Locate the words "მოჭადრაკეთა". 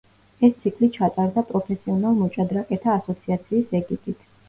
2.25-2.99